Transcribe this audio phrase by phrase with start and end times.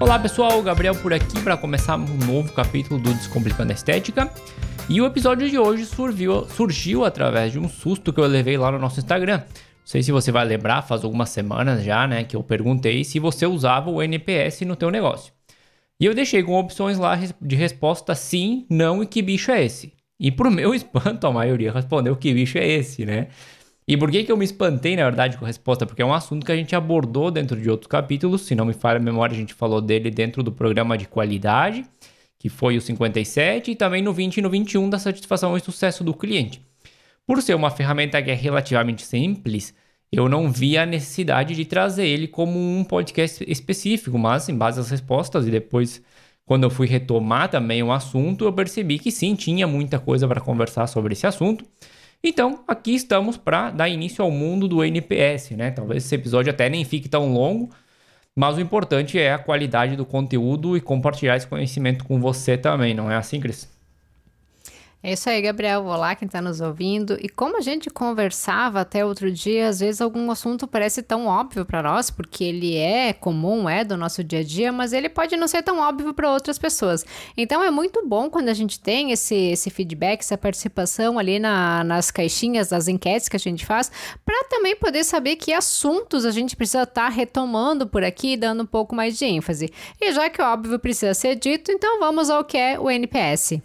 [0.00, 4.32] Olá pessoal, Gabriel por aqui para começar um novo capítulo do Descomplicando a Estética.
[4.88, 8.72] E o episódio de hoje surgiu, surgiu através de um susto que eu levei lá
[8.72, 9.40] no nosso Instagram.
[9.40, 9.46] Não
[9.84, 13.44] sei se você vai lembrar, faz algumas semanas já, né, que eu perguntei se você
[13.44, 15.34] usava o NPS no teu negócio.
[16.00, 19.92] E eu deixei com opções lá de resposta sim, não e que bicho é esse.
[20.18, 23.28] E pro meu espanto, a maioria respondeu que bicho é esse, né?
[23.90, 25.84] E por que, que eu me espantei, na verdade, com a resposta?
[25.84, 28.42] Porque é um assunto que a gente abordou dentro de outros capítulos.
[28.42, 31.84] Se não me falha a memória, a gente falou dele dentro do programa de qualidade,
[32.38, 36.04] que foi o 57, e também no 20 e no 21 da satisfação e sucesso
[36.04, 36.64] do cliente.
[37.26, 39.74] Por ser uma ferramenta que é relativamente simples,
[40.12, 44.78] eu não vi a necessidade de trazer ele como um podcast específico, mas em base
[44.78, 46.00] às respostas e depois
[46.46, 50.40] quando eu fui retomar também o assunto, eu percebi que sim, tinha muita coisa para
[50.40, 51.64] conversar sobre esse assunto.
[52.22, 55.70] Então, aqui estamos para dar início ao mundo do NPS, né?
[55.70, 57.70] Talvez esse episódio até nem fique tão longo,
[58.36, 62.94] mas o importante é a qualidade do conteúdo e compartilhar esse conhecimento com você também,
[62.94, 63.79] não é assim, Cris?
[65.02, 65.86] É isso aí, Gabriel.
[65.86, 67.16] Olá, quem está nos ouvindo.
[67.22, 71.64] E como a gente conversava até outro dia, às vezes algum assunto parece tão óbvio
[71.64, 75.38] para nós, porque ele é comum, é do nosso dia a dia, mas ele pode
[75.38, 77.02] não ser tão óbvio para outras pessoas.
[77.34, 81.82] Então é muito bom quando a gente tem esse, esse feedback, essa participação ali na,
[81.82, 83.90] nas caixinhas, das enquetes que a gente faz,
[84.22, 88.64] para também poder saber que assuntos a gente precisa estar tá retomando por aqui, dando
[88.64, 89.72] um pouco mais de ênfase.
[89.98, 93.62] E já que o óbvio precisa ser dito, então vamos ao que é o NPS.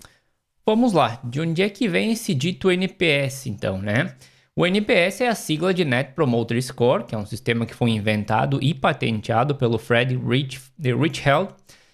[0.68, 4.16] Vamos lá, de onde é que vem esse dito NPS então, né?
[4.56, 7.92] O NPS é a sigla de Net Promoter Score, que é um sistema que foi
[7.92, 11.54] inventado e patenteado pelo Fred Rich, Richheld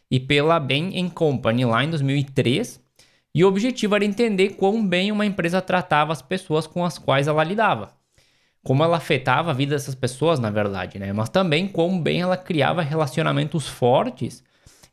[0.09, 2.81] e pela Bain Company lá em 2003.
[3.36, 7.27] E o objetivo era entender quão bem uma empresa tratava as pessoas com as quais
[7.27, 7.92] ela lidava.
[8.64, 11.11] Como ela afetava a vida dessas pessoas, na verdade, né?
[11.11, 14.42] Mas também quão bem ela criava relacionamentos fortes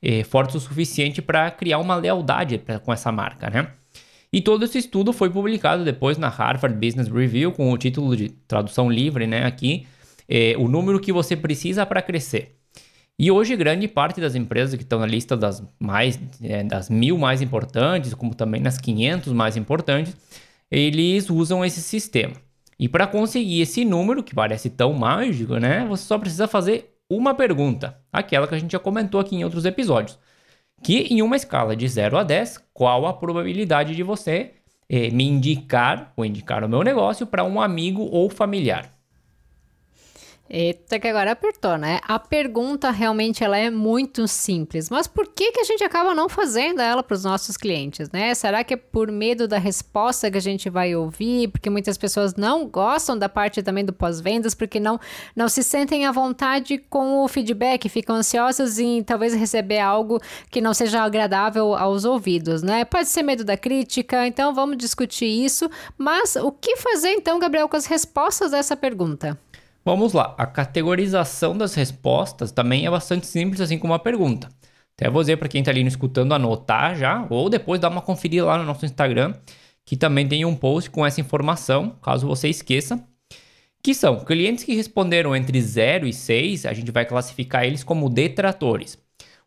[0.03, 3.69] eh, fortes o suficiente para criar uma lealdade pra, com essa marca, né?
[4.33, 8.29] E todo esse estudo foi publicado depois na Harvard Business Review com o título de
[8.47, 9.45] tradução livre, né?
[9.47, 9.87] Aqui,
[10.29, 12.59] eh, o número que você precisa para crescer.
[13.19, 17.19] E hoje grande parte das empresas que estão na lista das mais é, das mil
[17.19, 20.17] mais importantes, como também nas 500 mais importantes,
[20.71, 22.35] eles usam esse sistema.
[22.79, 25.85] E para conseguir esse número, que parece tão mágico, né?
[25.89, 29.65] Você só precisa fazer uma pergunta, aquela que a gente já comentou aqui em outros
[29.65, 30.19] episódios,
[30.83, 34.55] que em uma escala de 0 a 10, qual a probabilidade de você
[34.89, 38.98] eh, me indicar ou indicar o meu negócio para um amigo ou familiar?
[40.51, 42.01] Eita, que agora apertou, né?
[42.09, 46.27] A pergunta realmente ela é muito simples, mas por que, que a gente acaba não
[46.27, 48.33] fazendo ela para os nossos clientes, né?
[48.35, 51.49] Será que é por medo da resposta que a gente vai ouvir?
[51.49, 54.99] Porque muitas pessoas não gostam da parte também do pós-vendas, porque não,
[55.37, 60.19] não se sentem à vontade com o feedback, ficam ansiosas em talvez receber algo
[60.51, 62.87] que não seja agradável aos ouvidos, né?
[62.87, 65.71] Pode ser medo da crítica, então vamos discutir isso.
[65.99, 69.39] Mas o que fazer então, Gabriel, com as respostas dessa pergunta?
[69.89, 74.51] Vamos lá, a categorização das respostas também é bastante simples, assim como a pergunta.
[74.95, 78.45] Até vou dizer para quem está ali escutando anotar já, ou depois dar uma conferida
[78.45, 79.33] lá no nosso Instagram,
[79.87, 83.03] que também tem um post com essa informação, caso você esqueça.
[83.83, 88.11] Que são clientes que responderam entre 0 e 6, a gente vai classificar eles como
[88.11, 88.99] detratores.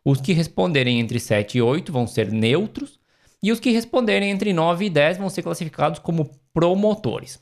[0.04, 2.98] Os que responderem entre 7 e 8 vão ser neutros,
[3.40, 7.40] e os que responderem entre 9 e 10 vão ser classificados como promotores.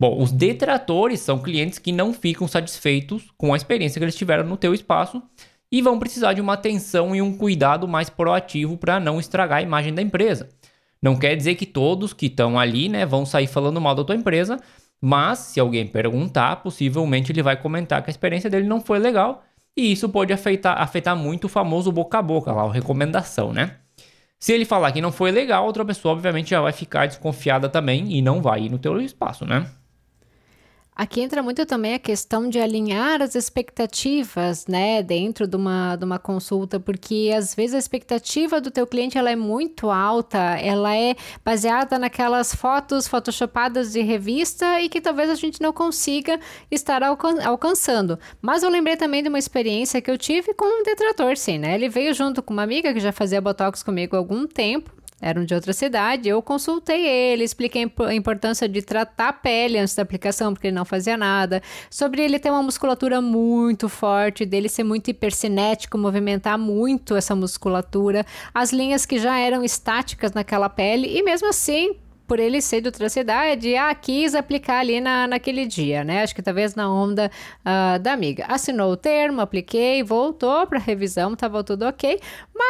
[0.00, 4.44] Bom, os detratores são clientes que não ficam satisfeitos com a experiência que eles tiveram
[4.44, 5.20] no teu espaço
[5.72, 9.62] e vão precisar de uma atenção e um cuidado mais proativo para não estragar a
[9.62, 10.48] imagem da empresa.
[11.02, 14.14] Não quer dizer que todos que estão ali, né, vão sair falando mal da tua
[14.14, 14.58] empresa,
[15.00, 19.44] mas se alguém perguntar, possivelmente ele vai comentar que a experiência dele não foi legal
[19.76, 23.76] e isso pode afetar, afetar muito o famoso boca a boca, lá, a recomendação, né?
[24.38, 28.12] Se ele falar que não foi legal, outra pessoa obviamente já vai ficar desconfiada também
[28.16, 29.68] e não vai ir no teu espaço, né?
[30.98, 36.04] Aqui entra muito também a questão de alinhar as expectativas, né, dentro de uma, de
[36.04, 40.96] uma consulta, porque às vezes a expectativa do teu cliente ela é muito alta, ela
[40.96, 41.14] é
[41.44, 47.44] baseada naquelas fotos photoshopadas de revista e que talvez a gente não consiga estar alcan
[47.44, 48.18] alcançando.
[48.42, 51.76] Mas eu lembrei também de uma experiência que eu tive com um detrator, sim, né?
[51.76, 55.44] Ele veio junto com uma amiga que já fazia botox comigo há algum tempo eram
[55.44, 56.28] de outra cidade.
[56.28, 60.76] Eu consultei ele, expliquei a importância de tratar a pele antes da aplicação, porque ele
[60.76, 61.62] não fazia nada.
[61.90, 68.24] Sobre ele ter uma musculatura muito forte, dele ser muito hipercinético, movimentar muito essa musculatura.
[68.54, 71.96] As linhas que já eram estáticas naquela pele, e mesmo assim
[72.28, 76.22] por ele ser de outra cidade, ah, quis aplicar ali na, naquele dia, né?
[76.22, 77.30] Acho que talvez na onda
[77.64, 78.44] uh, da amiga.
[78.46, 82.20] Assinou o termo, apliquei, voltou para revisão, estava tudo ok,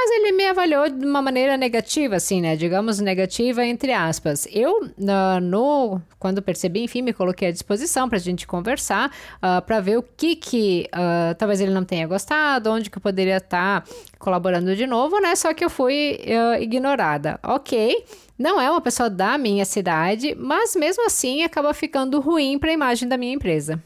[0.00, 2.54] mas ele me avaliou de uma maneira negativa, assim, né?
[2.54, 4.46] Digamos negativa entre aspas.
[4.52, 9.60] Eu, uh, no, quando percebi, enfim, me coloquei à disposição para a gente conversar, uh,
[9.60, 13.38] para ver o que que uh, talvez ele não tenha gostado, onde que eu poderia
[13.38, 15.34] estar tá colaborando de novo, né?
[15.34, 16.20] Só que eu fui
[16.60, 17.40] ignorada.
[17.42, 18.04] Ok.
[18.38, 22.72] Não é uma pessoa da minha cidade, mas mesmo assim acaba ficando ruim para a
[22.72, 23.82] imagem da minha empresa.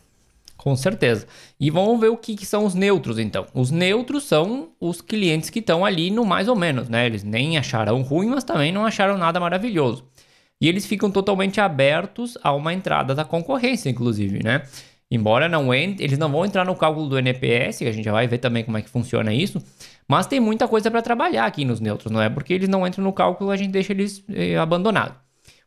[0.62, 1.26] Com certeza.
[1.59, 3.47] E vamos ver o que, que, são os neutros, então.
[3.53, 7.05] Os neutros são os clientes que estão ali no mais ou menos, né?
[7.05, 10.05] Eles nem acharam ruim, mas também não acharam nada maravilhoso.
[10.61, 14.62] E eles ficam totalmente abertos a uma entrada da concorrência, inclusive, né?
[15.11, 18.12] Embora não entre, eles não vão entrar no cálculo do NPS, que a gente já
[18.12, 19.61] vai ver também como é que funciona isso,
[20.06, 23.03] mas tem muita coisa para trabalhar aqui nos neutros, não é porque eles não entram
[23.03, 25.21] no cálculo a gente deixa eles eh, abandonados.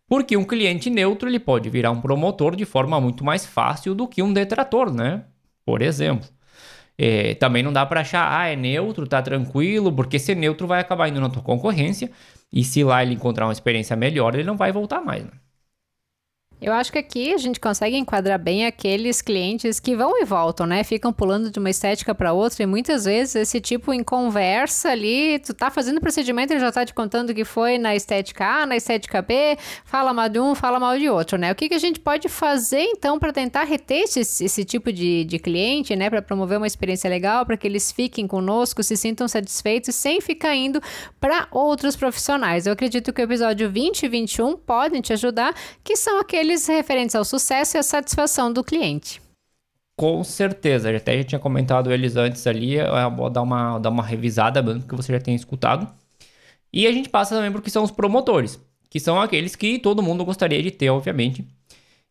[0.07, 4.07] Porque um cliente neutro ele pode virar um promotor de forma muito mais fácil do
[4.07, 5.25] que um detrator, né?
[5.65, 6.29] Por exemplo.
[6.97, 10.79] É, também não dá para achar, ah, é neutro, tá tranquilo, porque ser neutro vai
[10.79, 12.09] acabar indo na tua concorrência
[12.51, 15.25] e se lá ele encontrar uma experiência melhor, ele não vai voltar mais.
[15.25, 15.31] Né?
[16.61, 20.65] Eu acho que aqui a gente consegue enquadrar bem aqueles clientes que vão e voltam,
[20.65, 20.85] né?
[20.85, 25.37] Ficam pulando de uma estética para outra e muitas vezes esse tipo em conversa ali,
[25.39, 28.77] tu tá fazendo procedimento, ele já tá te contando que foi na estética A, na
[28.77, 31.51] estética B, fala mal de um, fala mal de outro, né?
[31.51, 35.25] O que, que a gente pode fazer então para tentar reter esse, esse tipo de,
[35.25, 36.09] de cliente, né?
[36.09, 40.55] Para promover uma experiência legal, para que eles fiquem conosco, se sintam satisfeitos sem ficar
[40.55, 40.81] indo
[41.19, 42.65] para outros profissionais.
[42.65, 45.53] Eu acredito que o episódio 20 e 21 podem te ajudar,
[45.83, 49.19] que são aqueles aqueles referentes ao sucesso e à satisfação do cliente.
[49.97, 54.03] Com certeza, até já tinha comentado eles antes ali, eu vou dar uma, dar uma
[54.03, 55.87] revisada, que você já tenha escutado.
[56.71, 58.59] E a gente passa também porque são os promotores,
[58.89, 61.45] que são aqueles que todo mundo gostaria de ter, obviamente,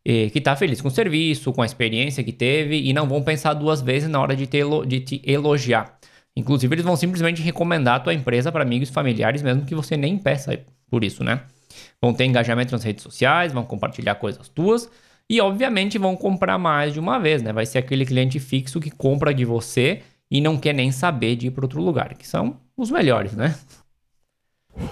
[0.03, 3.55] que está feliz com o serviço, com a experiência que teve e não vão pensar
[3.55, 5.99] duas vezes na hora de te, de te elogiar.
[6.37, 9.97] Inclusive, eles vão simplesmente recomendar a tua empresa para amigos e familiares, mesmo que você
[9.97, 10.59] nem peça
[10.91, 11.43] por isso, né?
[12.01, 14.89] Vão ter engajamento nas redes sociais, vão compartilhar coisas tuas
[15.29, 17.53] e, obviamente, vão comprar mais de uma vez, né?
[17.53, 21.47] Vai ser aquele cliente fixo que compra de você e não quer nem saber de
[21.47, 23.55] ir para outro lugar, que são os melhores, né?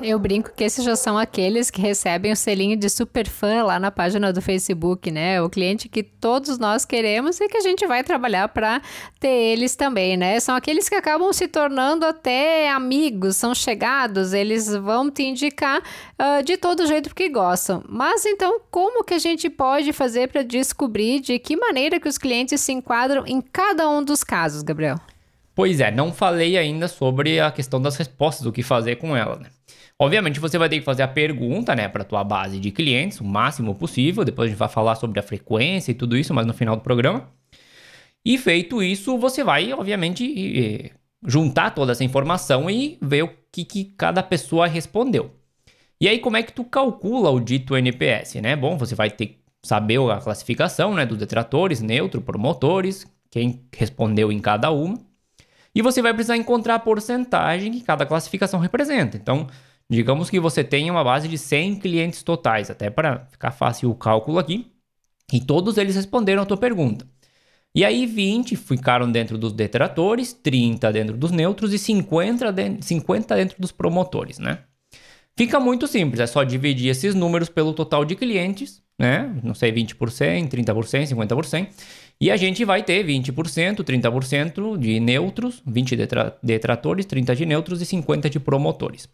[0.01, 3.81] Eu brinco que esses já são aqueles que recebem o selinho de super fã lá
[3.81, 5.43] na página do Facebook, né?
[5.43, 8.81] O cliente que todos nós queremos e que a gente vai trabalhar para
[9.19, 10.39] ter eles também, né?
[10.39, 16.43] São aqueles que acabam se tornando até amigos, são chegados, eles vão te indicar uh,
[16.45, 17.83] de todo jeito que gostam.
[17.89, 22.19] Mas então, como que a gente pode fazer para descobrir de que maneira que os
[22.19, 24.99] clientes se enquadram em cada um dos casos, Gabriel?
[25.55, 29.37] Pois é, não falei ainda sobre a questão das respostas, o que fazer com ela,
[29.37, 29.51] né?
[30.03, 33.25] Obviamente você vai ter que fazer a pergunta, né, para tua base de clientes, o
[33.25, 34.25] máximo possível.
[34.25, 36.83] Depois a gente vai falar sobre a frequência e tudo isso, mas no final do
[36.83, 37.29] programa.
[38.25, 40.93] E feito isso, você vai, obviamente,
[41.25, 45.37] juntar toda essa informação e ver o que, que cada pessoa respondeu.
[46.01, 48.57] E aí, como é que tu calcula o dito NPS, né?
[48.57, 54.33] Bom, você vai ter que saber a classificação, né, dos detratores, neutro, promotores, quem respondeu
[54.33, 54.99] em cada uma.
[55.73, 59.17] E você vai precisar encontrar a porcentagem que cada classificação representa.
[59.17, 59.47] Então,
[59.93, 63.95] Digamos que você tenha uma base de 100 clientes totais, até para ficar fácil o
[63.95, 64.73] cálculo aqui,
[65.31, 67.07] e todos eles responderam a tua pergunta.
[67.75, 73.37] E aí 20 ficaram dentro dos detratores, 30 dentro dos neutros e 50 dentro, 50
[73.37, 74.61] dentro dos promotores, né?
[75.37, 79.31] Fica muito simples, é só dividir esses números pelo total de clientes, né?
[79.43, 81.69] Não sei, 20%, 30%, 50%.
[82.19, 85.97] E a gente vai ter 20%, 30% de neutros, 20
[86.43, 89.07] detratores, 30 de neutros e 50 de promotores.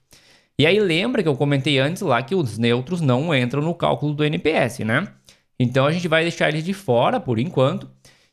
[0.59, 4.13] E aí lembra que eu comentei antes lá que os neutros não entram no cálculo
[4.13, 5.07] do NPS, né?
[5.59, 7.89] Então a gente vai deixar eles de fora por enquanto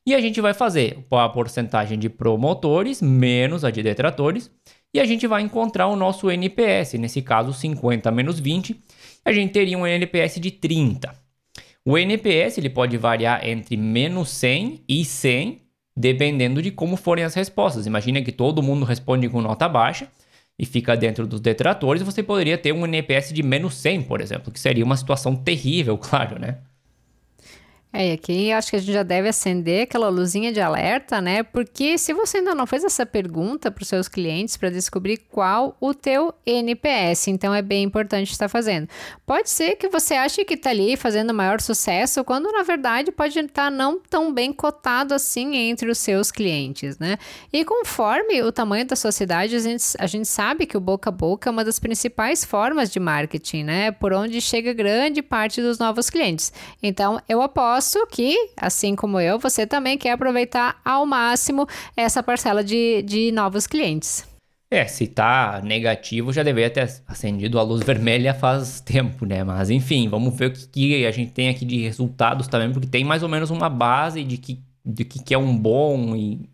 [0.06, 4.50] e a gente vai fazer a porcentagem de promotores menos a de detratores
[4.94, 8.80] e a gente vai encontrar o nosso NPS, nesse caso 50 menos 20,
[9.26, 11.14] a gente teria um NPS de 30.
[11.84, 15.62] O NPS ele pode variar entre menos 100 e 100,
[15.96, 17.86] dependendo de como forem as respostas.
[17.86, 20.08] Imagina que todo mundo responde com nota baixa,
[20.58, 24.52] e fica dentro dos detratores, você poderia ter um NPS de menos 100, por exemplo,
[24.52, 26.60] que seria uma situação terrível, claro, né?
[27.98, 31.44] É, e aqui acho que a gente já deve acender aquela luzinha de alerta, né?
[31.44, 35.78] Porque se você ainda não fez essa pergunta para os seus clientes para descobrir qual
[35.80, 38.90] o teu NPS, então é bem importante estar fazendo.
[39.26, 43.40] Pode ser que você ache que está ali fazendo maior sucesso, quando na verdade pode
[43.40, 47.18] estar não tão bem cotado assim entre os seus clientes, né?
[47.54, 51.14] E conforme o tamanho da sociedade, a gente, a gente sabe que o boca a
[51.14, 53.92] boca é uma das principais formas de marketing, né?
[53.92, 56.52] Por onde chega grande parte dos novos clientes.
[56.84, 62.24] Então, eu aposto aposto que, assim como eu, você também quer aproveitar ao máximo essa
[62.24, 64.28] parcela de, de novos clientes.
[64.72, 69.44] É, se tá negativo, já deveria ter acendido a luz vermelha faz tempo, né?
[69.44, 72.88] Mas enfim, vamos ver o que, que a gente tem aqui de resultados também, porque
[72.88, 76.50] tem mais ou menos uma base de que, de que, que é um bom e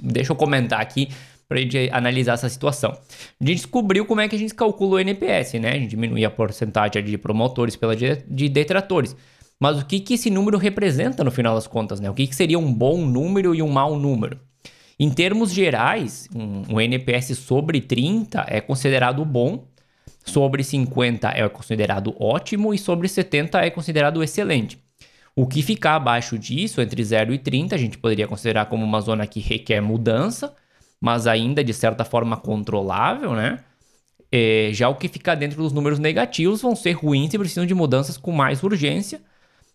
[0.00, 1.08] deixa eu comentar aqui
[1.48, 2.90] para gente analisar essa situação.
[2.92, 5.70] A gente descobriu como é que a gente calcula o NPS, né?
[5.70, 9.16] A gente diminui a porcentagem de promotores pela de detratores.
[9.60, 12.08] Mas o que, que esse número representa no final das contas, né?
[12.08, 14.38] O que, que seria um bom número e um mau número?
[15.00, 19.66] Em termos gerais, um, um NPS sobre 30 é considerado bom,
[20.24, 24.78] sobre 50 é considerado ótimo e sobre 70 é considerado excelente.
[25.34, 29.00] O que ficar abaixo disso, entre 0 e 30, a gente poderia considerar como uma
[29.00, 30.52] zona que requer mudança,
[31.00, 33.60] mas ainda de certa forma controlável, né?
[34.32, 37.72] É, já o que ficar dentro dos números negativos vão ser ruins e precisam de
[37.72, 39.20] mudanças com mais urgência,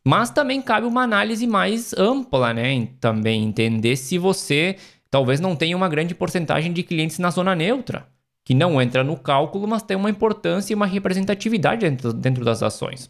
[0.05, 2.89] mas também cabe uma análise mais ampla, né?
[2.99, 4.75] Também entender se você
[5.09, 8.07] talvez não tenha uma grande porcentagem de clientes na zona neutra,
[8.43, 13.09] que não entra no cálculo, mas tem uma importância e uma representatividade dentro, das ações.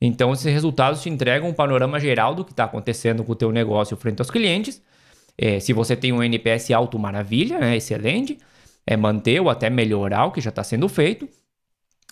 [0.00, 3.50] Então, esses resultados te entregam um panorama geral do que está acontecendo com o teu
[3.50, 4.80] negócio frente aos clientes.
[5.36, 7.76] É, se você tem um NPS alto, maravilha, né?
[7.76, 8.38] excelente.
[8.86, 11.28] É manter ou até melhorar o que já está sendo feito.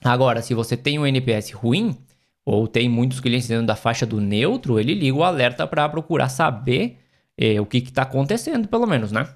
[0.02, 1.96] Agora, se você tem um NPS ruim,
[2.44, 6.28] ou tem muitos clientes dentro da faixa do neutro, ele liga o alerta para procurar
[6.28, 6.98] saber
[7.36, 9.28] eh, o que está acontecendo, pelo menos, né?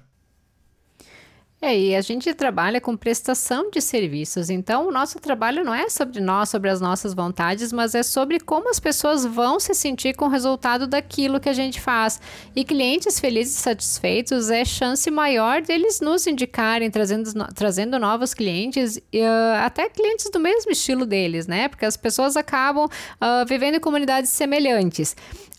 [1.65, 5.87] É, e a gente trabalha com prestação de serviços, então o nosso trabalho não é
[5.87, 10.13] sobre nós, sobre as nossas vontades, mas é sobre como as pessoas vão se sentir
[10.13, 12.19] com o resultado daquilo que a gente faz.
[12.53, 18.97] E clientes felizes e satisfeitos é chance maior deles nos indicarem, trazendo, trazendo novos clientes,
[18.97, 21.69] uh, até clientes do mesmo estilo deles, né?
[21.69, 25.15] Porque as pessoas acabam uh, vivendo em comunidades semelhantes.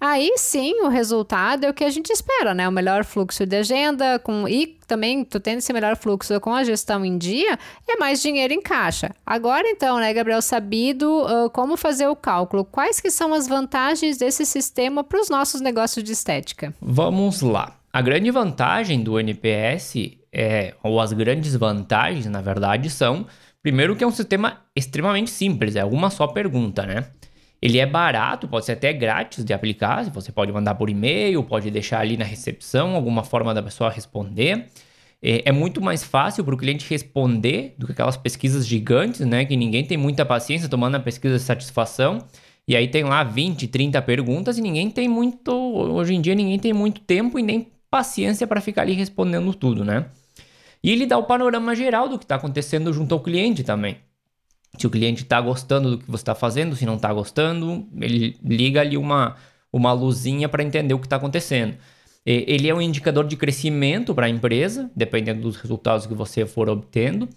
[0.07, 2.69] Aí sim, o resultado é o que a gente espera, né?
[2.69, 6.63] O melhor fluxo de agenda com e também tu tendo esse melhor fluxo com a
[6.63, 7.59] gestão em dia,
[7.89, 9.13] é mais dinheiro em caixa.
[9.25, 14.19] Agora então, né, Gabriel, sabido uh, como fazer o cálculo, quais que são as vantagens
[14.19, 16.75] desse sistema para os nossos negócios de estética?
[16.83, 17.75] Vamos lá.
[17.91, 19.95] A grande vantagem do NPS
[20.31, 23.27] é, ou as grandes vantagens, na verdade, são
[23.63, 27.07] primeiro que é um sistema extremamente simples, é uma só pergunta, né?
[27.65, 30.05] Ele é barato, pode ser até grátis de aplicar.
[30.11, 34.67] Você pode mandar por e-mail, pode deixar ali na recepção alguma forma da pessoa responder.
[35.23, 39.47] É, é muito mais fácil para o cliente responder do que aquelas pesquisas gigantes, né?
[39.47, 42.19] Que ninguém tem muita paciência tomando a pesquisa de satisfação.
[42.69, 45.51] E aí tem lá 20, 30 perguntas e ninguém tem muito.
[45.51, 49.87] Hoje em dia ninguém tem muito tempo e nem paciência para ficar ali respondendo tudo,
[49.87, 50.05] né?
[50.83, 53.97] E ele dá o panorama geral do que está acontecendo junto ao cliente também.
[54.79, 58.37] Se o cliente está gostando do que você está fazendo, se não está gostando, ele
[58.45, 59.37] liga ali uma,
[59.73, 61.77] uma luzinha para entender o que está acontecendo.
[62.27, 66.69] Ele é um indicador de crescimento para a empresa, dependendo dos resultados que você for
[66.71, 67.29] obtendo.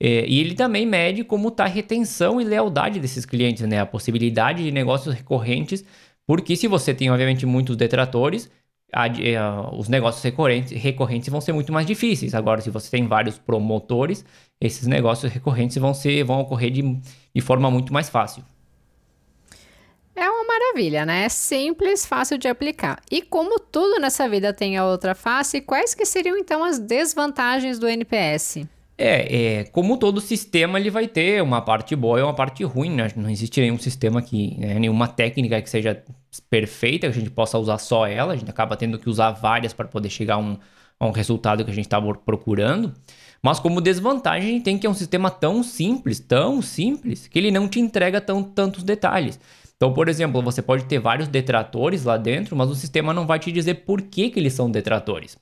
[0.00, 3.80] E ele também mede como está a retenção e lealdade desses clientes, né?
[3.80, 5.84] A possibilidade de negócios recorrentes,
[6.26, 8.50] porque se você tem, obviamente, muitos detratores,
[8.94, 9.40] a, a, eh,
[9.72, 12.34] os negócios recorrentes, recorrentes vão ser muito mais difíceis.
[12.34, 14.24] Agora, se você tem vários promotores,
[14.60, 16.82] esses negócios recorrentes vão, ser, vão ocorrer de,
[17.34, 18.44] de forma muito mais fácil.
[20.16, 21.24] É uma maravilha, né?
[21.24, 23.02] É simples, fácil de aplicar.
[23.10, 27.80] E como tudo nessa vida tem a outra face, quais que seriam então as desvantagens
[27.80, 28.60] do NPS?
[28.96, 32.90] É, é, como todo sistema, ele vai ter uma parte boa e uma parte ruim,
[32.90, 33.08] né?
[33.16, 36.00] Não existe nenhum sistema que, né, nenhuma técnica que seja
[36.48, 39.72] perfeita, que a gente possa usar só ela, a gente acaba tendo que usar várias
[39.72, 40.56] para poder chegar a um,
[41.00, 42.94] a um resultado que a gente está procurando.
[43.42, 47.38] Mas como desvantagem, a gente tem que é um sistema tão simples, tão simples, que
[47.38, 49.40] ele não te entrega tão, tantos detalhes.
[49.76, 53.38] Então, por exemplo, você pode ter vários detratores lá dentro, mas o sistema não vai
[53.40, 55.36] te dizer por que, que eles são detratores.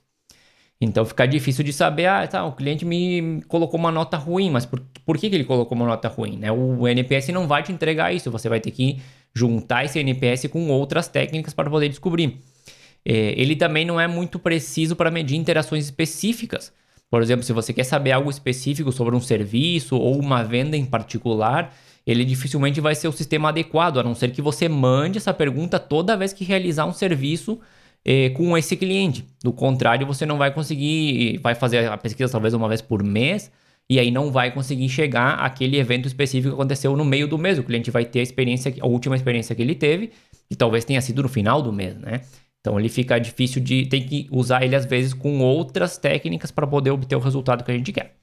[0.83, 4.65] Então fica difícil de saber, ah, tá, o cliente me colocou uma nota ruim, mas
[4.65, 6.37] por, por que, que ele colocou uma nota ruim?
[6.37, 6.51] Né?
[6.51, 8.99] O NPS não vai te entregar isso, você vai ter que
[9.33, 12.39] juntar esse NPS com outras técnicas para poder descobrir.
[13.05, 16.71] É, ele também não é muito preciso para medir interações específicas.
[17.09, 20.85] Por exemplo, se você quer saber algo específico sobre um serviço ou uma venda em
[20.85, 21.75] particular,
[22.05, 25.79] ele dificilmente vai ser o sistema adequado, a não ser que você mande essa pergunta
[25.79, 27.59] toda vez que realizar um serviço
[28.05, 29.25] eh, com esse cliente.
[29.43, 33.51] Do contrário, você não vai conseguir, vai fazer a pesquisa talvez uma vez por mês,
[33.89, 37.59] e aí não vai conseguir chegar àquele evento específico que aconteceu no meio do mês.
[37.59, 40.11] O cliente vai ter a experiência, a última experiência que ele teve,
[40.49, 42.21] e talvez tenha sido no final do mês, né?
[42.59, 43.85] Então ele fica difícil de.
[43.87, 47.71] tem que usar ele às vezes com outras técnicas para poder obter o resultado que
[47.71, 48.15] a gente quer.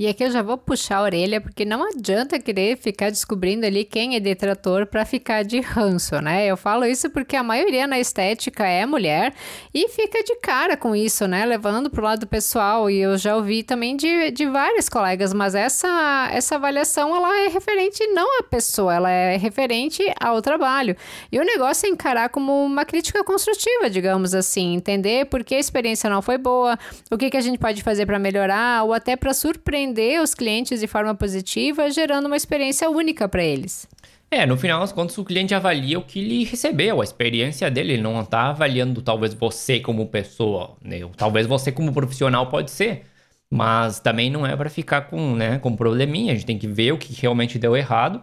[0.00, 3.84] E aqui eu já vou puxar a orelha, porque não adianta querer ficar descobrindo ali
[3.84, 6.46] quem é detrator para ficar de ranço, né?
[6.46, 9.34] Eu falo isso porque a maioria na estética é mulher
[9.74, 11.44] e fica de cara com isso, né?
[11.44, 12.88] Levando pro lado pessoal.
[12.88, 17.48] E eu já ouvi também de, de vários colegas, mas essa, essa avaliação ela é
[17.48, 20.96] referente não à pessoa, ela é referente ao trabalho.
[21.30, 25.60] E o negócio é encarar como uma crítica construtiva, digamos assim, entender por que a
[25.60, 26.78] experiência não foi boa,
[27.10, 30.34] o que, que a gente pode fazer para melhorar, ou até para surpreender surpreender os
[30.34, 33.86] clientes de forma positiva, gerando uma experiência única para eles.
[34.30, 37.94] É, no final das contas, o cliente avalia o que ele recebeu, a experiência dele.
[37.94, 41.00] Ele não está avaliando talvez você como pessoa, né?
[41.16, 43.06] talvez você como profissional pode ser,
[43.50, 46.32] mas também não é para ficar com, né, com probleminha.
[46.32, 48.22] A gente tem que ver o que realmente deu errado,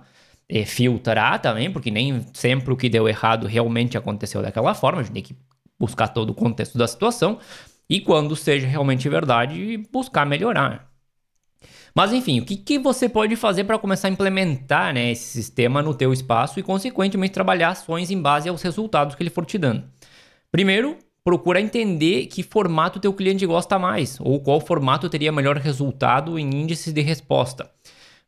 [0.49, 5.01] e filtrar também, porque nem sempre o que deu errado realmente aconteceu daquela forma.
[5.01, 5.35] A gente tem que
[5.77, 7.37] buscar todo o contexto da situação
[7.89, 10.87] e quando seja realmente verdade, buscar melhorar.
[11.97, 15.81] Mas enfim, o que, que você pode fazer para começar a implementar né, esse sistema
[15.81, 19.57] no teu espaço e, consequentemente, trabalhar ações em base aos resultados que ele for te
[19.57, 19.83] dando?
[20.51, 26.37] Primeiro, procura entender que formato teu cliente gosta mais ou qual formato teria melhor resultado
[26.37, 27.67] em índices de resposta.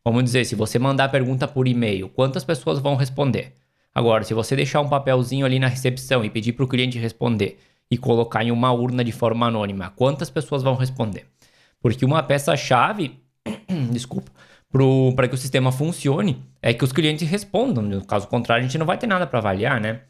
[0.04, 3.54] Vamos dizer, se você mandar a pergunta por e-mail, quantas pessoas vão responder?
[3.94, 7.60] Agora, se você deixar um papelzinho ali na recepção e pedir para o cliente responder
[7.92, 11.28] e colocar em uma urna de forma anônima, quantas pessoas vão responder?
[11.80, 13.29] Porque uma peça-chave
[13.92, 14.32] desculpa,
[15.16, 17.84] para que o sistema funcione, é que os clientes respondam.
[17.84, 20.02] No caso contrário, a gente não vai ter nada para avaliar, né?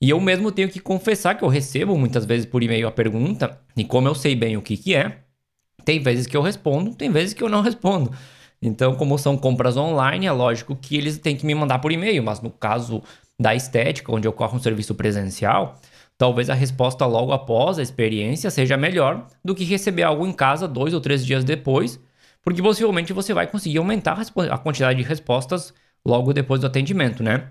[0.00, 3.58] E eu mesmo tenho que confessar que eu recebo muitas vezes por e-mail a pergunta,
[3.76, 5.18] e como eu sei bem o que, que é,
[5.84, 8.10] tem vezes que eu respondo, tem vezes que eu não respondo.
[8.60, 12.22] Então, como são compras online, é lógico que eles têm que me mandar por e-mail,
[12.22, 13.02] mas no caso
[13.38, 15.78] da estética, onde ocorre um serviço presencial,
[16.16, 20.68] talvez a resposta logo após a experiência seja melhor do que receber algo em casa
[20.68, 22.00] dois ou três dias depois
[22.44, 25.72] porque possivelmente você vai conseguir aumentar a quantidade de respostas
[26.04, 27.50] logo depois do atendimento, né?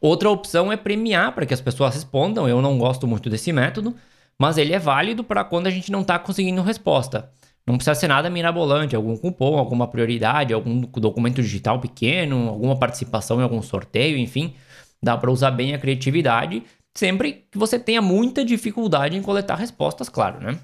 [0.00, 2.48] Outra opção é premiar para que as pessoas respondam.
[2.48, 3.94] Eu não gosto muito desse método,
[4.38, 7.30] mas ele é válido para quando a gente não está conseguindo resposta.
[7.64, 13.38] Não precisa ser nada mirabolante, algum cupom, alguma prioridade, algum documento digital pequeno, alguma participação
[13.38, 14.56] em algum sorteio, enfim.
[15.00, 20.08] Dá para usar bem a criatividade, sempre que você tenha muita dificuldade em coletar respostas,
[20.08, 20.58] claro, né?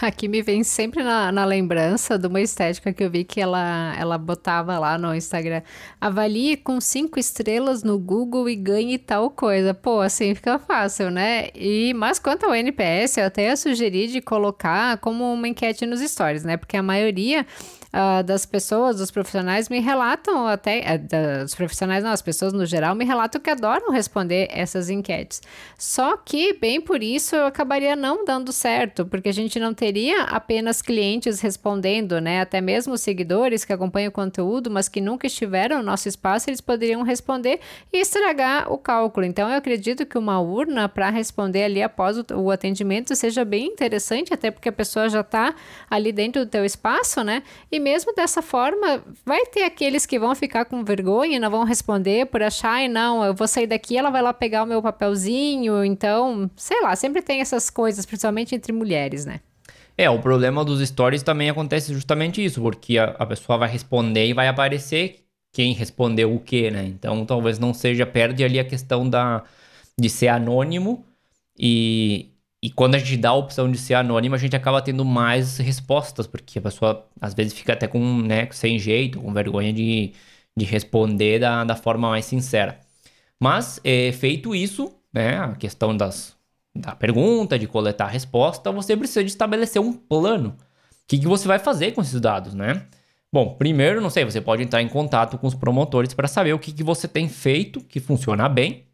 [0.00, 3.94] Aqui me vem sempre na, na, lembrança de uma estética que eu vi que ela,
[3.98, 5.60] ela botava lá no Instagram.
[6.00, 9.74] Avalie com cinco estrelas no Google e ganhe tal coisa.
[9.74, 11.48] Pô, assim fica fácil, né?
[11.54, 16.44] E, mas quanto ao NPS, eu até sugeri de colocar como uma enquete nos stories,
[16.44, 16.56] né?
[16.56, 17.44] Porque a maioria
[17.92, 22.64] uh, das pessoas, dos profissionais, me relatam até, uh, dos profissionais não, as pessoas no
[22.66, 25.42] geral me relatam que adoram responder essas enquetes.
[25.78, 30.22] Só que, bem por isso, eu acabaria não dando certo, porque a gente não teria
[30.24, 32.40] apenas clientes respondendo, né?
[32.40, 36.60] Até mesmo seguidores que acompanham o conteúdo, mas que nunca estiveram no nosso espaço, eles
[36.60, 37.60] poderiam responder
[37.92, 39.26] e estragar o cálculo.
[39.26, 43.66] Então, eu acredito que uma urna para responder ali após o, o atendimento seja bem
[43.66, 45.54] interessante, até porque a pessoa já está
[45.88, 47.42] ali dentro do teu espaço, né?
[47.70, 52.26] E mesmo dessa forma, vai ter aqueles que vão ficar com vergonha não vão responder
[52.26, 55.84] por achar, e não, eu vou sair daqui, ela vai lá pegar o meu papelzinho.
[55.84, 59.40] Então, sei lá, sempre tem essas coisas, principalmente entre mulheres, né?
[59.96, 64.26] É, o problema dos stories também acontece justamente isso, porque a, a pessoa vai responder
[64.26, 66.84] e vai aparecer quem respondeu o que, né?
[66.86, 69.42] Então talvez não seja, perde ali a questão da,
[69.98, 71.04] de ser anônimo
[71.58, 72.29] e,
[72.62, 75.56] e quando a gente dá a opção de ser anônimo, a gente acaba tendo mais
[75.58, 80.12] respostas, porque a pessoa às vezes fica até com, né, sem jeito, com vergonha de,
[80.56, 82.78] de responder da, da forma mais sincera.
[83.38, 86.36] Mas, é, feito isso, né, a questão das,
[86.74, 90.50] da pergunta, de coletar a resposta, você precisa de estabelecer um plano.
[90.50, 90.54] O
[91.08, 92.86] que, que você vai fazer com esses dados, né?
[93.32, 96.58] Bom, primeiro, não sei, você pode entrar em contato com os promotores para saber o
[96.58, 98.84] que, que você tem feito que funciona bem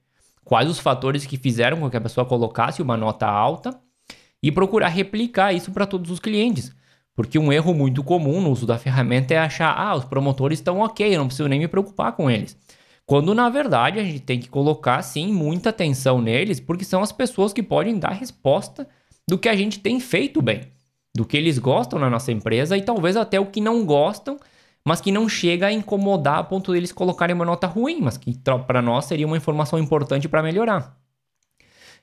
[0.46, 3.76] quais os fatores que fizeram com que a pessoa colocasse uma nota alta
[4.40, 6.72] e procurar replicar isso para todos os clientes.
[7.16, 10.78] Porque um erro muito comum no uso da ferramenta é achar, ah, os promotores estão
[10.78, 12.56] ok, eu não preciso nem me preocupar com eles.
[13.04, 17.10] Quando na verdade a gente tem que colocar sim muita atenção neles, porque são as
[17.10, 18.86] pessoas que podem dar resposta
[19.28, 20.60] do que a gente tem feito bem,
[21.12, 24.38] do que eles gostam na nossa empresa e talvez até o que não gostam,
[24.86, 28.38] mas que não chega a incomodar a ponto deles colocarem uma nota ruim, mas que
[28.68, 30.96] para nós seria uma informação importante para melhorar.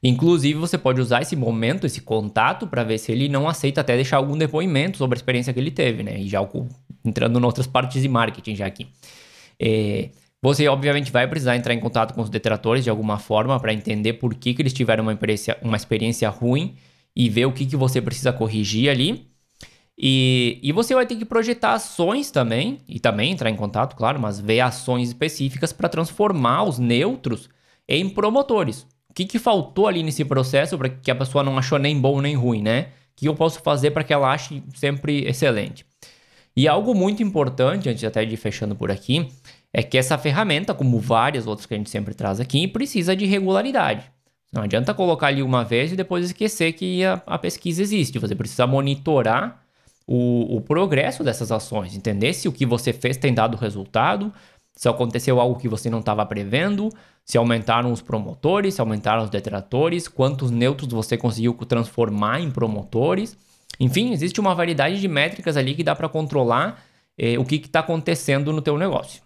[0.03, 3.95] Inclusive, você pode usar esse momento, esse contato, para ver se ele não aceita até
[3.95, 6.19] deixar algum depoimento sobre a experiência que ele teve, né?
[6.19, 6.45] E já
[7.05, 8.85] entrando em outras partes de marketing já aqui.
[9.57, 10.09] É,
[10.41, 14.13] você, obviamente, vai precisar entrar em contato com os detratores de alguma forma para entender
[14.13, 16.75] por que, que eles tiveram uma experiência, uma experiência ruim
[17.15, 19.32] e ver o que, que você precisa corrigir ali.
[19.97, 24.19] E, e você vai ter que projetar ações também, e também entrar em contato, claro,
[24.19, 27.49] mas ver ações específicas para transformar os neutros
[27.87, 28.87] em promotores.
[29.09, 32.19] O que, que faltou ali nesse processo para que a pessoa não achou nem bom
[32.19, 32.87] nem ruim, né?
[33.11, 35.85] O que eu posso fazer para que ela ache sempre excelente?
[36.55, 39.27] E algo muito importante, antes até de fechando por aqui,
[39.71, 43.25] é que essa ferramenta, como várias outras que a gente sempre traz aqui, precisa de
[43.25, 44.11] regularidade.
[44.51, 48.19] Não adianta colocar ali uma vez e depois esquecer que a, a pesquisa existe.
[48.19, 49.62] Você precisa monitorar
[50.05, 54.33] o, o progresso dessas ações, entender se o que você fez tem dado resultado,
[54.75, 56.89] se aconteceu algo que você não estava prevendo,
[57.23, 63.37] se aumentaram os promotores, se aumentaram os detratores, quantos neutros você conseguiu transformar em promotores.
[63.79, 66.83] Enfim, existe uma variedade de métricas ali que dá para controlar
[67.17, 69.22] eh, o que está acontecendo no teu negócio.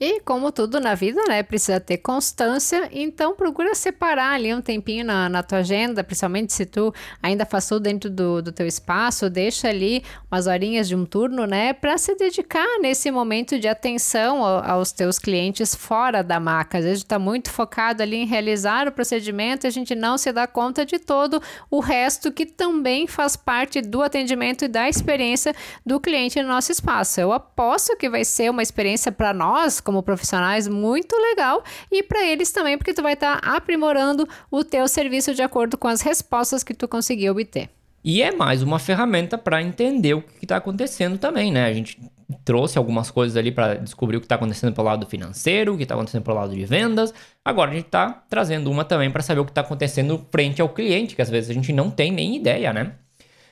[0.00, 5.04] E como tudo na vida, né, precisa ter constância, então procura separar ali um tempinho
[5.04, 9.68] na, na tua agenda, principalmente se tu ainda faz dentro do, do teu espaço, deixa
[9.68, 14.92] ali umas horinhas de um turno, né, para se dedicar nesse momento de atenção aos
[14.92, 16.78] teus clientes fora da maca.
[16.78, 20.46] Às vezes está muito focado ali em realizar o procedimento a gente não se dá
[20.46, 26.00] conta de todo o resto que também faz parte do atendimento e da experiência do
[26.00, 27.20] cliente no nosso espaço.
[27.20, 32.22] Eu aposto que vai ser uma experiência para nós como profissionais muito legal e para
[32.22, 36.02] eles também, porque tu vai estar tá aprimorando o teu serviço de acordo com as
[36.02, 37.70] respostas que tu conseguiu obter.
[38.04, 41.64] E é mais uma ferramenta para entender o que está acontecendo também, né?
[41.64, 41.98] A gente
[42.44, 45.84] trouxe algumas coisas ali para descobrir o que está acontecendo pelo lado financeiro, o que
[45.84, 47.14] está acontecendo pelo lado de vendas.
[47.42, 50.68] Agora a gente está trazendo uma também para saber o que está acontecendo frente ao
[50.68, 52.92] cliente, que às vezes a gente não tem nem ideia, né?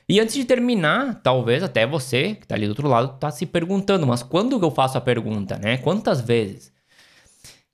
[0.09, 3.45] E antes de terminar, talvez até você que está ali do outro lado está se
[3.45, 5.75] perguntando, mas quando que eu faço a pergunta, né?
[5.77, 6.71] Quantas vezes?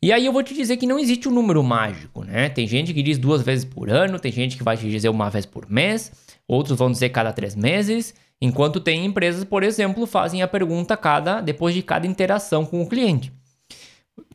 [0.02, 2.50] E aí eu vou te dizer que não existe um número mágico, né?
[2.50, 5.30] Tem gente que diz duas vezes por ano, tem gente que vai te dizer uma
[5.30, 6.12] vez por mês,
[6.48, 11.40] outros vão dizer cada três meses, enquanto tem empresas, por exemplo, fazem a pergunta cada
[11.40, 13.32] depois de cada interação com o cliente.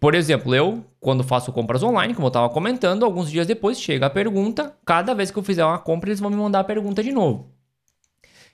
[0.00, 4.06] Por exemplo, eu, quando faço compras online, como eu estava comentando, alguns dias depois chega
[4.06, 7.02] a pergunta, cada vez que eu fizer uma compra, eles vão me mandar a pergunta
[7.02, 7.57] de novo.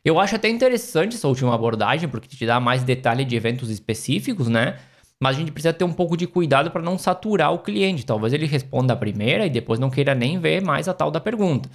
[0.05, 4.49] Eu acho até interessante essa última abordagem, porque te dá mais detalhe de eventos específicos,
[4.49, 4.77] né?
[5.19, 8.05] Mas a gente precisa ter um pouco de cuidado para não saturar o cliente.
[8.05, 11.21] Talvez ele responda a primeira e depois não queira nem ver mais a tal da
[11.21, 11.71] pergunta.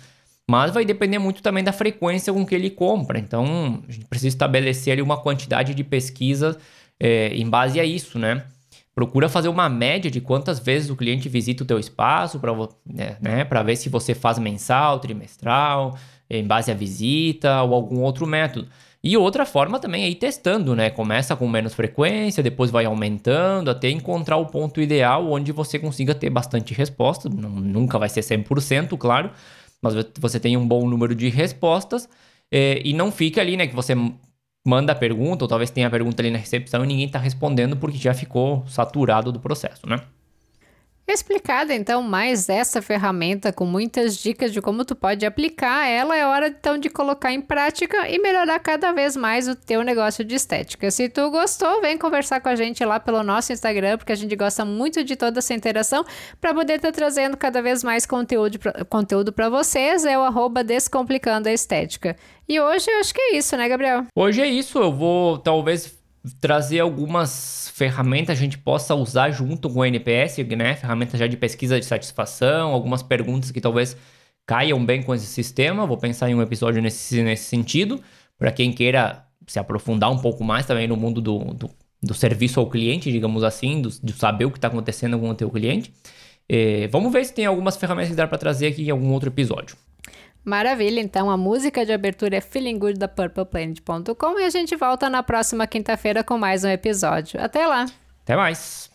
[0.48, 3.18] Mas vai depender muito também da frequência com que ele compra.
[3.18, 6.58] Então, a gente precisa estabelecer ali uma quantidade de pesquisas
[7.00, 8.46] é, em base a isso, né?
[9.00, 12.54] Procura fazer uma média de quantas vezes o cliente visita o teu espaço para
[12.86, 15.98] né, né, ver se você faz mensal, trimestral,
[16.30, 18.68] em base à visita ou algum outro método.
[19.02, 20.90] E outra forma também é ir testando, né?
[20.90, 26.14] Começa com menos frequência, depois vai aumentando até encontrar o ponto ideal onde você consiga
[26.14, 27.30] ter bastante resposta.
[27.30, 29.32] Nunca vai ser 100%, claro,
[29.82, 32.10] mas você tem um bom número de respostas
[32.52, 33.66] é, e não fica ali, né?
[33.66, 33.96] Que você
[34.66, 37.78] manda a pergunta, ou talvez tenha a pergunta ali na recepção e ninguém está respondendo
[37.78, 40.00] porque já ficou saturado do processo, né?
[41.12, 46.24] Explicada então mais essa ferramenta com muitas dicas de como tu pode aplicar ela, é
[46.24, 50.36] hora então de colocar em prática e melhorar cada vez mais o teu negócio de
[50.36, 50.92] estética.
[50.92, 54.36] Se tu gostou, vem conversar com a gente lá pelo nosso Instagram, porque a gente
[54.36, 56.06] gosta muito de toda essa interação
[56.40, 60.06] para poder estar tá trazendo cada vez mais conteúdo conteúdo para vocês.
[60.06, 62.16] É o arroba Descomplicando a Estética.
[62.48, 64.06] E hoje eu acho que é isso, né, Gabriel?
[64.16, 64.80] Hoje é isso.
[64.80, 65.99] Eu vou talvez
[66.40, 70.76] trazer algumas ferramentas a gente possa usar junto com o NPS, né?
[70.76, 73.96] Ferramentas já de pesquisa de satisfação, algumas perguntas que talvez
[74.46, 75.86] caiam bem com esse sistema.
[75.86, 78.02] Vou pensar em um episódio nesse, nesse sentido,
[78.38, 81.70] para quem queira se aprofundar um pouco mais também no mundo do, do,
[82.02, 85.36] do serviço ao cliente, digamos assim, do, de saber o que está acontecendo com o
[85.36, 85.94] teu cliente.
[86.48, 89.30] Eh, vamos ver se tem algumas ferramentas que dá para trazer aqui em algum outro
[89.30, 89.76] episódio.
[90.50, 95.08] Maravilha, então a música de abertura é Feeling Good da PurplePlanet.com e a gente volta
[95.08, 97.40] na próxima quinta-feira com mais um episódio.
[97.40, 97.86] Até lá!
[98.24, 98.89] Até mais!